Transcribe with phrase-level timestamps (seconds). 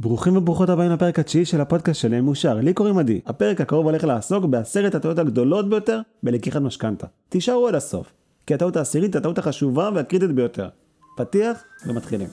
[0.00, 3.20] ברוכים וברוכות הבאים לפרק התשיעי של הפודקאסט שלי מאושר, לי קוראים עדי.
[3.26, 7.06] הפרק הקרוב הולך לעסוק בעשרת הטעויות הגדולות ביותר בלקיחת משכנתה.
[7.28, 8.12] תישארו עד הסוף,
[8.46, 10.68] כי הטעות העשירית היא הטעות החשובה והקריטית ביותר.
[11.16, 12.28] פתיח ומתחילים.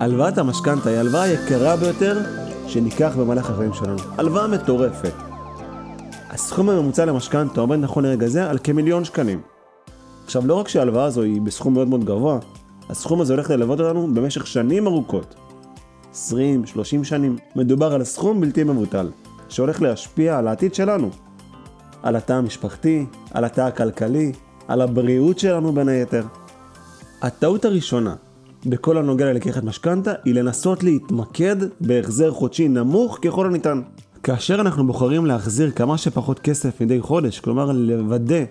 [0.00, 2.20] הלוואת המשכנתה היא ההלוואה היקרה ביותר
[2.66, 3.98] שניקח במהלך החיים שלנו.
[4.18, 5.14] הלוואה מטורפת.
[6.30, 9.53] הסכום הממוצע למשכנתה עומד נכון לרגע זה על כמיליון שקלים.
[10.24, 12.38] עכשיו, לא רק שההלוואה הזו היא בסכום מאוד מאוד גבוה,
[12.88, 15.34] הסכום הזה הולך ללוות אותנו במשך שנים ארוכות.
[16.12, 17.36] 20, 30 שנים.
[17.56, 19.10] מדובר על סכום בלתי מבוטל,
[19.48, 21.10] שהולך להשפיע על העתיד שלנו.
[22.02, 24.32] על התא המשפחתי, על התא הכלכלי,
[24.68, 26.24] על הבריאות שלנו בין היתר.
[27.22, 28.14] הטעות הראשונה
[28.66, 33.80] בכל הנוגע ללקיחת משכנתה היא לנסות להתמקד בהחזר חודשי נמוך ככל הניתן.
[34.22, 38.44] כאשר אנחנו בוחרים להחזיר כמה שפחות כסף מדי חודש, כלומר לוודא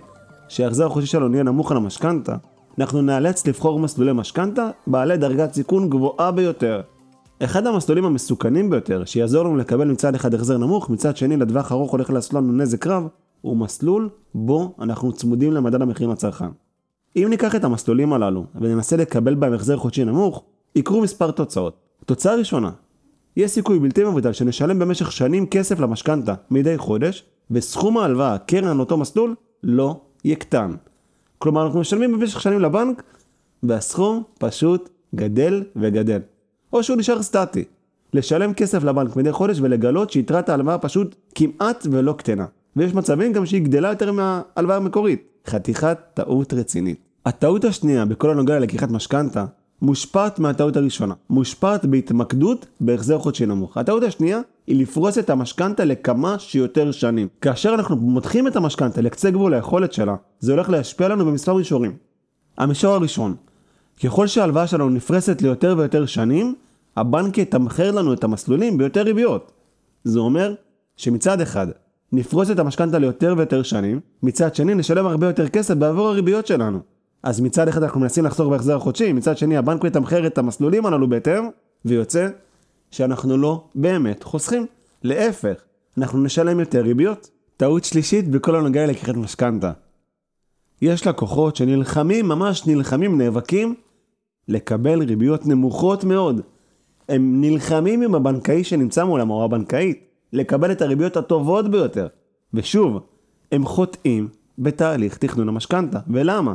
[0.54, 2.36] שההחזר החודשי שלנו נהיה נמוך על המשכנתה,
[2.80, 6.82] אנחנו נאלץ לבחור מסלולי משכנתה בעלי דרגת סיכון גבוהה ביותר.
[7.44, 11.92] אחד המסלולים המסוכנים ביותר, שיעזור לנו לקבל מצד אחד החזר נמוך, מצד שני לטווח ארוך
[11.92, 13.08] הולך לעשות לנו נזק רב,
[13.42, 16.50] הוא מסלול בו אנחנו צמודים למדד המחירים לצרכן.
[17.16, 20.44] אם ניקח את המסלולים הללו וננסה לקבל בהם החזר חודשי נמוך,
[20.76, 21.78] יקרו מספר תוצאות.
[22.06, 22.72] תוצאה ראשונה,
[23.38, 28.98] יש סיכוי בלתי מבוטל שנשלם במשך שנים כסף למשכנתה מדי חודש, וסכום ההלוואה, קרן אותו
[28.98, 30.76] מסלול, לא יקטן.
[31.38, 33.04] כלומר, אנחנו משלמים במשך שנים לבנק,
[33.64, 36.20] והסכום פשוט גדל וגדל.
[36.74, 37.64] או שהוא נשאר סטטי.
[38.14, 42.46] לשלם כסף לבנק מדי חודש ולגלות שיתרת ההלוואה פשוט כמעט ולא קטנה.
[42.76, 45.24] ויש מצבים גם שהיא גדלה יותר מההלוואה המקורית.
[45.48, 47.00] חתיכת טעות רצינית.
[47.26, 49.46] הטעות השנייה בכל הנוגע ללקיחת משכנתה
[49.84, 51.14] מושפעת מהטעות הראשונה.
[51.30, 53.78] מושפעת בהתמקדות בהחזר חודשי נמוך.
[53.78, 57.28] הטעות השנייה היא לפרוס את המשכנתה לכמה שיותר שנים.
[57.42, 61.92] כאשר אנחנו מותחים את המשכנתה לקצה גבול היכולת שלה, זה הולך להשפיע לנו במספר מישורים.
[62.58, 63.36] המישור הראשון,
[64.04, 66.56] ככל שההלוואה שלנו נפרסת ליותר ויותר שנים,
[66.98, 69.52] הבנק יתמחר לנו את המסלולים ביותר ריביות.
[70.04, 70.56] זה אומר
[70.98, 71.68] שמצד אחד,
[72.12, 76.93] נפרוס את המשכנתה ליותר ויותר שנים, מצד שני נשלם הרבה יותר כסף בעבור הריביות שלנו.
[77.24, 81.10] אז מצד אחד אנחנו מנסים לחסוך בהחזר החודשי, מצד שני הבנק מתמחר את המסלולים הללו
[81.10, 81.44] בהתאם,
[81.86, 82.28] ויוצא
[82.92, 84.66] שאנחנו לא באמת חוסכים.
[85.04, 85.56] להפך,
[85.98, 87.30] אנחנו נשלם יותר ריביות.
[87.58, 89.72] טעות שלישית בכל הנוגע ללקיחת משכנתה.
[90.82, 93.76] יש לקוחות שנלחמים, ממש נלחמים, נאבקים,
[94.48, 96.42] לקבל ריביות נמוכות מאוד.
[97.10, 102.08] הם נלחמים עם הבנקאי שנמצא מולם, או הבנקאית, לקבל את הריביות הטובות ביותר.
[102.54, 103.00] ושוב,
[103.52, 106.00] הם חוטאים בתהליך תכנון המשכנתה.
[106.08, 106.54] ולמה?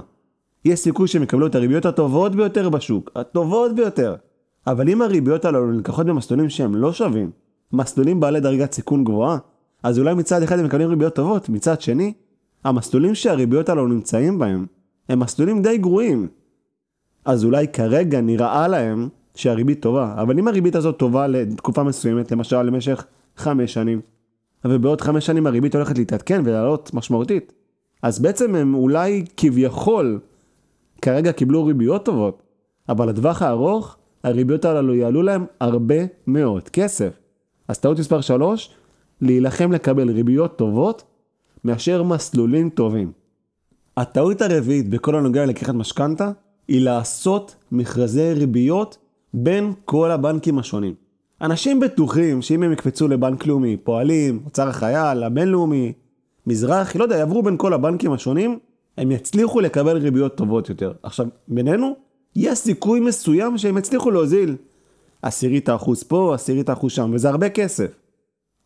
[0.69, 4.15] יש סיכוי שהם יקבלו את הריביות הטובות ביותר בשוק, הטובות ביותר.
[4.67, 7.31] אבל אם הריביות הללו נלקחות במסלולים שהם לא שווים,
[7.73, 9.39] מסלולים בעלי דרגת סיכון גבוהה,
[9.83, 12.13] אז אולי מצד אחד הם מקבלים ריביות טובות, מצד שני,
[12.65, 14.67] המסלולים שהריביות הללו נמצאים בהם,
[15.09, 16.29] הם מסלולים די גרועים.
[17.25, 22.63] אז אולי כרגע נראה להם שהריבית טובה, אבל אם הריבית הזאת טובה לתקופה מסוימת, למשל
[22.63, 23.05] למשך
[23.37, 24.01] חמש שנים,
[24.65, 27.53] ובעוד חמש שנים הריבית הולכת להתעדכן ולעלות משמעותית,
[28.03, 30.21] אז בעצם הם אולי כביכול
[31.03, 32.43] כרגע קיבלו ריביות טובות,
[32.89, 35.95] אבל לטווח הארוך, הריביות הללו יעלו להם הרבה
[36.27, 37.13] מאוד כסף.
[37.69, 38.71] אז טעות מספר 3,
[39.21, 41.05] להילחם לקבל ריביות טובות
[41.65, 43.13] מאשר מסלולים טובים.
[43.97, 46.31] הטעות הרביעית בכל הנוגע ללקיחת משכנתה,
[46.69, 48.99] היא לעשות מכרזי ריביות
[49.35, 50.95] בין כל הבנקים השונים.
[51.41, 55.93] אנשים בטוחים שאם הם יקפצו לבנק לאומי, פועלים, אוצר החייל, הבינלאומי,
[56.47, 58.59] מזרחי, לא יודע, יעברו בין כל הבנקים השונים,
[58.99, 60.93] הם יצליחו לקבל ריביות טובות יותר.
[61.03, 61.97] עכשיו, בינינו,
[62.37, 64.57] יש סיכוי מסוים שהם יצליחו להוזיל
[65.23, 67.95] עשירית האחוז פה, עשירית האחוז שם, וזה הרבה כסף.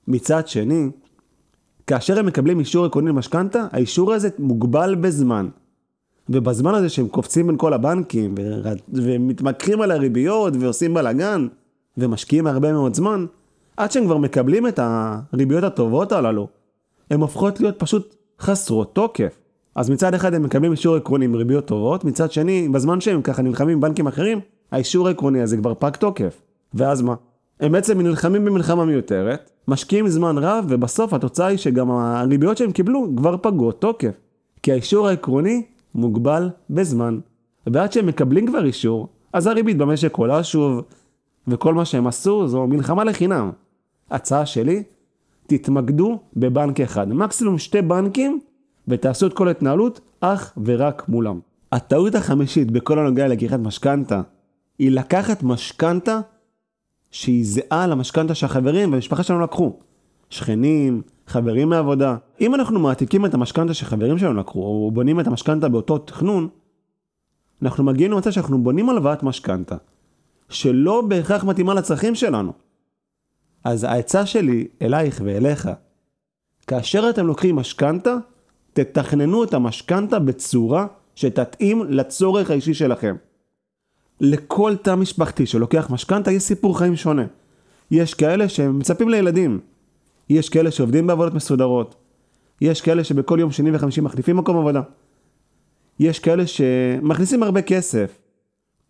[0.08, 0.88] מצד שני,
[1.86, 5.48] כאשר הם מקבלים אישור עקרוני למשכנתה, האישור הזה מוגבל בזמן.
[6.28, 8.68] ובזמן הזה שהם קופצים בין כל הבנקים, ו...
[8.92, 11.48] ומתמקחים על הריביות, ועושים בלאגן,
[11.98, 13.26] ומשקיעים הרבה מאוד זמן,
[13.76, 16.48] עד שהם כבר מקבלים את הריביות הטובות הללו,
[17.10, 19.41] הן הופכות להיות פשוט חסרות תוקף.
[19.74, 23.42] אז מצד אחד הם מקבלים אישור עקרוני עם ריביות טובות, מצד שני, בזמן שהם ככה
[23.42, 24.40] נלחמים עם בנקים אחרים,
[24.72, 26.42] האישור העקרוני הזה כבר פג תוקף.
[26.74, 27.14] ואז מה?
[27.60, 33.08] הם בעצם נלחמים במלחמה מיותרת, משקיעים זמן רב, ובסוף התוצאה היא שגם הריביות שהם קיבלו
[33.16, 34.14] כבר פגו תוקף.
[34.62, 35.62] כי האישור העקרוני
[35.94, 37.18] מוגבל בזמן.
[37.66, 40.80] ועד שהם מקבלים כבר אישור, אז הריבית במשק עולה שוב,
[41.48, 43.50] וכל מה שהם עשו זו מלחמה לחינם.
[44.10, 44.82] הצעה שלי,
[45.46, 48.40] תתמקדו בבנק אחד, מקסימום שתי בנקים
[48.88, 51.40] ותעשו את כל ההתנהלות אך ורק מולם.
[51.72, 54.22] הטעות החמישית בכל הנוגע ללקיחת משכנתה,
[54.78, 56.20] היא לקחת משכנתה
[57.10, 59.78] שהיא זהה למשכנתה שהחברים והמשפחה שלנו לקחו.
[60.30, 62.16] שכנים, חברים מעבודה.
[62.40, 66.48] אם אנחנו מעתיקים את המשכנתה שחברים שלנו לקחו, או בונים את המשכנתה באותו תכנון,
[67.62, 69.76] אנחנו מגיעים למצב שאנחנו בונים הלוואת משכנתה,
[70.48, 72.52] שלא בהכרח מתאימה לצרכים שלנו.
[73.64, 75.68] אז העצה שלי אלייך ואליך,
[76.66, 78.16] כאשר אתם לוקחים משכנתה,
[78.72, 83.16] תתכננו את המשכנתה בצורה שתתאים לצורך האישי שלכם.
[84.20, 87.26] לכל תא משפחתי שלוקח משכנתה יש סיפור חיים שונה.
[87.90, 89.60] יש כאלה שמצפים לילדים,
[90.30, 91.94] יש כאלה שעובדים בעבודות מסודרות,
[92.60, 94.82] יש כאלה שבכל יום שני וחמישי מחליפים מקום עבודה,
[96.00, 98.18] יש כאלה שמכניסים הרבה כסף.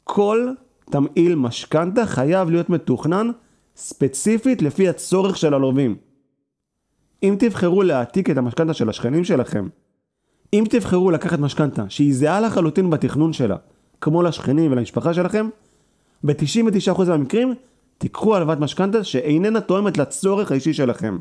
[0.05, 0.49] כל
[0.91, 3.31] תמהיל משכנתה חייב להיות מתוכנן
[3.77, 5.97] ספציפית לפי הצורך של הלווים.
[7.23, 9.69] אם תבחרו להעתיק את המשכנתה של השכנים שלכם,
[10.53, 13.57] אם תבחרו לקחת משכנתה שהיא זהה לחלוטין בתכנון שלה,
[14.01, 15.49] כמו לשכנים ולמשפחה שלכם,
[16.25, 17.55] ב-99% מהמקרים
[17.99, 21.19] תיקחו הלוואת משכנתה שאיננה תואמת לצורך האישי שלכם.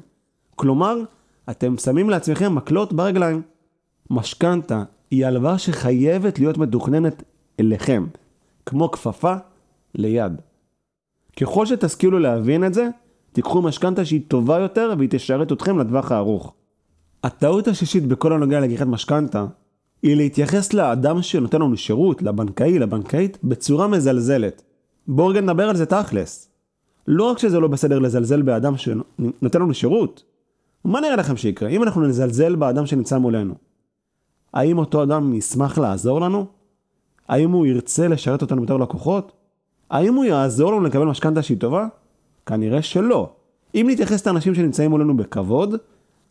[0.56, 0.98] כלומר,
[1.50, 3.42] אתם שמים לעצמכם מקלות ברגליים.
[4.10, 7.24] משכנתה היא הלוואה שחייבת להיות מתוכננת
[7.60, 8.06] אליכם,
[8.66, 9.34] כמו כפפה
[9.96, 10.42] ליד.
[11.42, 12.88] ככל שתשכילו להבין את זה,
[13.34, 16.54] תיקחו משכנתה שהיא טובה יותר והיא תשרת אתכם לטווח הארוך.
[17.24, 19.46] הטעות השישית בכל הנוגע לגיחת משכנתה,
[20.04, 24.64] היא להתייחס לאדם שנותן לנו שירות, לבנקאי, לבנקאית, בצורה מזלזלת.
[25.08, 26.50] בואו רגע נדבר על זה תכלס.
[27.08, 30.24] לא רק שזה לא בסדר לזלזל באדם שנותן לנו שירות,
[30.86, 31.70] מה נראה לכם שיקרה?
[31.70, 33.54] אם אנחנו נזלזל באדם שנמצא מולנו,
[34.54, 36.46] האם אותו אדם ישמח לעזור לנו?
[37.28, 39.32] האם הוא ירצה לשרת אותנו בתור לקוחות?
[39.90, 41.88] האם הוא יעזור לנו לקבל משכנתה שהיא טובה?
[42.46, 43.30] כנראה שלא.
[43.76, 45.76] אם נתייחס לאנשים שנמצאים מולנו בכבוד,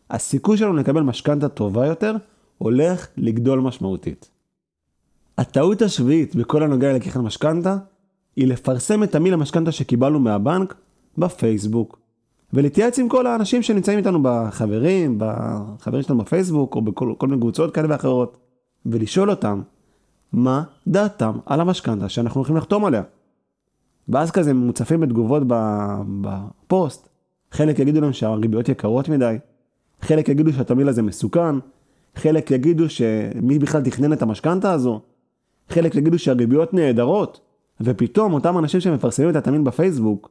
[0.09, 2.15] הסיכוי שלנו לקבל משכנתה טובה יותר
[2.57, 4.29] הולך לגדול משמעותית.
[5.37, 7.77] הטעות השביעית בכל הנוגע ללקיחת משכנתה
[8.35, 10.75] היא לפרסם את תמיל המשכנתה שקיבלנו מהבנק
[11.17, 11.99] בפייסבוק.
[12.53, 17.87] ולהתייעץ עם כל האנשים שנמצאים איתנו בחברים, בחברים שלנו בפייסבוק או בכל מיני קבוצות כאלה
[17.89, 18.37] ואחרות,
[18.85, 19.61] ולשאול אותם
[20.33, 23.03] מה דעתם על המשכנתה שאנחנו הולכים לחתום עליה.
[24.09, 25.43] ואז כזה מוצפים בתגובות
[26.21, 27.09] בפוסט,
[27.51, 29.37] חלק יגידו להם שהריביות יקרות מדי,
[30.01, 31.55] חלק יגידו שהתמיל הזה מסוכן,
[32.15, 35.01] חלק יגידו שמי בכלל תכנן את המשכנתה הזו,
[35.69, 37.39] חלק יגידו שהריביות נהדרות,
[37.81, 40.29] ופתאום אותם אנשים שמפרסמים את התמיל בפייסבוק,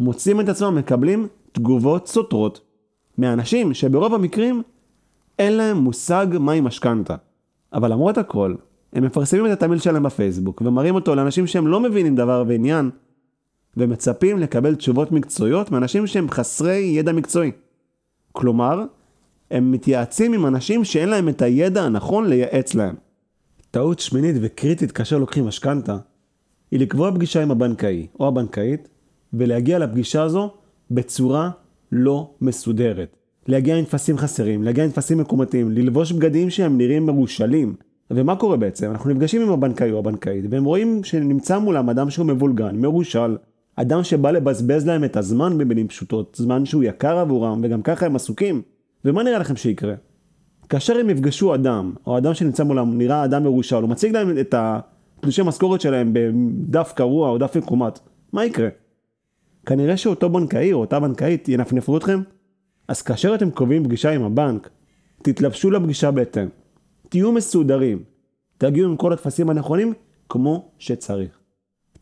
[0.00, 2.60] מוצאים את עצמם מקבלים תגובות סותרות
[3.18, 4.62] מאנשים שברוב המקרים
[5.38, 7.16] אין להם מושג מהי משכנתה.
[7.72, 8.54] אבל למרות הכל,
[8.94, 12.90] הם מפרסמים את התמיל שלהם בפייסבוק ומראים אותו לאנשים שהם לא מבינים דבר ועניין
[13.76, 17.50] ומצפים לקבל תשובות מקצועיות מאנשים שהם חסרי ידע מקצועי.
[18.32, 18.84] כלומר,
[19.50, 22.94] הם מתייעצים עם אנשים שאין להם את הידע הנכון לייעץ להם.
[23.70, 25.98] טעות שמינית וקריטית כאשר לוקחים משכנתה,
[26.70, 28.88] היא לקבוע פגישה עם הבנקאי או הבנקאית
[29.32, 30.50] ולהגיע לפגישה הזו
[30.90, 31.50] בצורה
[31.92, 33.16] לא מסודרת.
[33.46, 37.74] להגיע עם טפסים חסרים, להגיע עם טפסים מקומטים, ללבוש בגדים שהם נראים מרושלים.
[38.16, 38.90] ומה קורה בעצם?
[38.90, 43.36] אנחנו נפגשים עם הבנקאי או הבנקאית, והם רואים שנמצא מולם אדם שהוא מבולגן, מרושל,
[43.76, 48.16] אדם שבא לבזבז להם את הזמן במילים פשוטות, זמן שהוא יקר עבורם, וגם ככה הם
[48.16, 48.62] עסוקים.
[49.04, 49.94] ומה נראה לכם שיקרה?
[50.68, 54.54] כאשר הם יפגשו אדם, או אדם שנמצא מולם נראה אדם מרושל, הוא מציג להם את
[54.58, 57.98] התלושי משכורת שלהם בדף קרוע או דף מקומט,
[58.32, 58.68] מה יקרה?
[59.66, 62.20] כנראה שאותו בנקאי או אותה בנקאית ינפנפו אתכם.
[62.88, 64.70] אז כאשר אתם קובעים פגישה עם הבנק,
[65.22, 66.48] תתלבשו לפגישה בהתאם.
[67.14, 68.02] תהיו מסודרים.
[68.58, 69.92] תגיעו עם כל הטפסים הנכונים
[70.28, 71.38] כמו שצריך.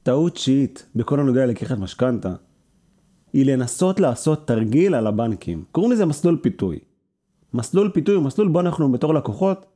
[0.02, 2.34] טעות שיעית בכל הנוגע ללקיחת משכנתה
[3.32, 5.64] היא לנסות לעשות תרגיל על הבנקים.
[5.72, 6.78] קוראים לזה מסלול פיתוי.
[7.54, 9.66] מסלול פיתוי הוא מסלול בו אנחנו בתור לקוחות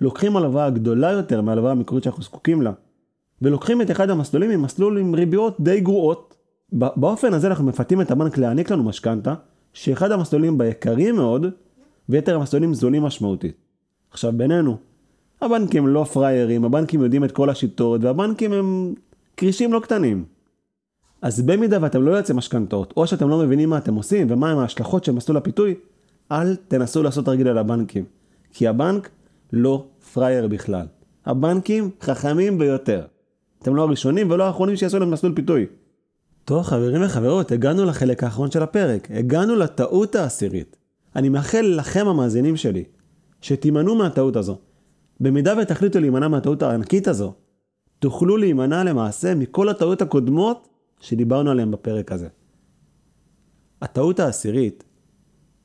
[0.00, 2.72] לוקחים הלוואה גדולה יותר מהלוואה המקורית שאנחנו זקוקים לה
[3.42, 6.36] ולוקחים את אחד המסלולים עם מסלול עם ריביות די גרועות
[6.72, 9.34] באופן הזה אנחנו מפתים את הבנק להעניק לנו משכנתה,
[9.72, 11.46] שאחד המסלולים בה יקרים מאוד,
[12.08, 13.65] ויתר המסלולים זולים משמעותית.
[14.16, 14.76] עכשיו בינינו,
[15.42, 18.94] הבנקים לא פראיירים, הבנקים יודעים את כל השיטות, והבנקים הם
[19.36, 20.24] כרישים לא קטנים.
[21.22, 24.58] אז במידה ואתם לא יוצאים משכנתאות, או שאתם לא מבינים מה אתם עושים ומה הם
[24.58, 25.74] ההשלכות של מסלול הפיתוי,
[26.32, 28.04] אל תנסו לעשות תרגיל על הבנקים.
[28.52, 29.10] כי הבנק
[29.52, 30.86] לא פראייר בכלל.
[31.26, 33.04] הבנקים חכמים ביותר.
[33.62, 35.66] אתם לא הראשונים ולא האחרונים שיעשו להם מסלול פיתוי.
[36.44, 40.76] טוב חברים וחברות, הגענו לחלק האחרון של הפרק, הגענו לטעות העשירית.
[41.16, 42.84] אני מאחל לכם המאזינים שלי,
[43.40, 44.58] שתימנעו מהטעות הזו.
[45.20, 47.32] במידה ותחליטו להימנע מהטעות הענקית הזו,
[47.98, 50.68] תוכלו להימנע למעשה מכל הטעות הקודמות
[51.00, 52.28] שדיברנו עליהן בפרק הזה.
[53.82, 54.84] הטעות העשירית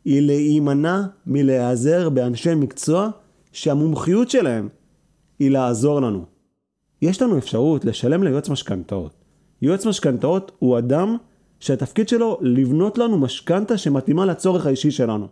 [0.05, 3.09] היא להימנע מלהיעזר באנשי מקצוע
[3.51, 4.69] שהמומחיות שלהם
[5.39, 6.25] היא לעזור לנו.
[7.01, 9.13] יש לנו אפשרות לשלם ליועץ משכנתאות.
[9.61, 11.17] יועץ משכנתאות הוא אדם
[11.59, 15.27] שהתפקיד שלו לבנות לנו משכנתה שמתאימה לצורך האישי שלנו.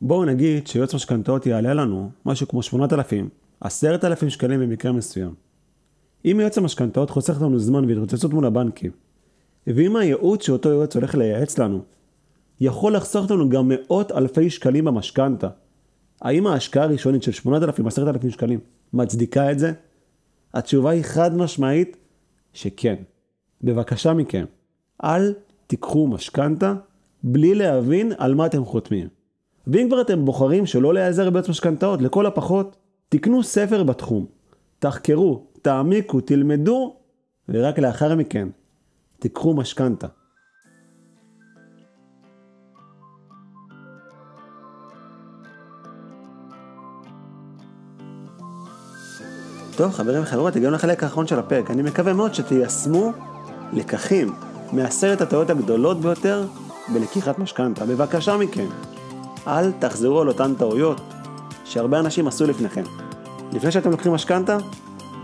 [0.00, 3.28] בואו נגיד שיועץ משכנתאות יעלה לנו משהו כמו 8,000,
[3.60, 5.34] 10,000 שקלים במקרה מסוים.
[6.24, 8.90] אם יועץ המשכנתאות חוסך לנו זמן והתרוצצות מול הבנקים,
[9.66, 11.82] ואם הייעוץ שאותו יועץ הולך לייעץ לנו,
[12.60, 15.48] יכול לחסוך לנו גם מאות אלפי שקלים במשכנתה,
[16.20, 18.60] האם ההשקעה הראשונית של 8,000-10,000 שקלים
[18.92, 19.72] מצדיקה את זה?
[20.54, 21.96] התשובה היא חד משמעית
[22.52, 22.94] שכן.
[23.62, 24.44] בבקשה מכם,
[25.04, 25.34] אל
[25.66, 26.74] תיקחו משכנתה
[27.22, 29.17] בלי להבין על מה אתם חותמים.
[29.68, 32.76] ואם כבר אתם בוחרים שלא להיעזר ביועץ משכנתאות, לכל הפחות,
[33.08, 34.26] תקנו ספר בתחום,
[34.78, 36.96] תחקרו, תעמיקו, תלמדו,
[37.48, 38.48] ורק לאחר מכן,
[39.18, 40.06] תיקחו משכנתה.
[49.76, 51.70] טוב, חברים וחברות, הגענו לחלק האחרון של הפרק.
[51.70, 53.12] אני מקווה מאוד שתיישמו
[53.72, 54.32] לקחים
[54.72, 56.46] מעשרת הטעויות הגדולות ביותר
[56.92, 57.86] בלקיחת משכנתה.
[57.86, 58.66] בבקשה מכם,
[59.46, 61.00] אל תחזרו על אותן טעויות
[61.64, 62.82] שהרבה אנשים עשו לפניכם.
[63.52, 64.58] לפני שאתם לוקחים משכנתה,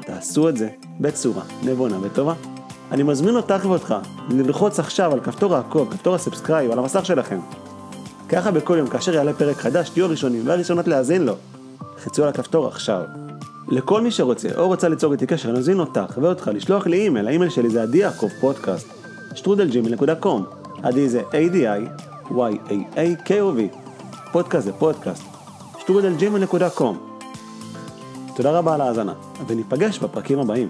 [0.06, 0.68] תעשו את זה
[1.00, 2.34] בצורה נבונה וטובה.
[2.92, 3.94] אני מזמין אותך ואותך
[4.30, 7.38] ללחוץ עכשיו על כפתור העקוב, כפתור ה-subscribe, על המסך שלכם.
[8.28, 11.34] ככה בכל יום, כאשר יעלה פרק חדש, תהיו הראשונים והראשונות להאזין לו.
[12.04, 13.02] לחצו על הכפתור עכשיו.
[13.68, 17.28] לכל מי שרוצה או רוצה ליצור איתי קשר, אני מזמין אותך ואותך לשלוח לי אימייל,
[17.28, 18.88] האימייל שלי זה עדי יעקב פודקאסט,
[19.34, 20.44] שטרודל gmail.com,
[20.82, 23.83] עדי זה A-D-I-Y-A-A-K-O-V,
[24.34, 25.22] פודקאסט זה פודקאסט,
[25.78, 26.98] שטרודל gmail.com.
[28.36, 29.12] תודה רבה על ההאזנה,
[29.46, 30.68] וניפגש בפרקים הבאים.